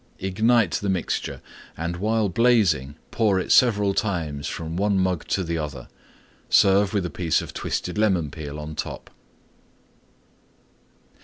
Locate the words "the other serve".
5.43-6.91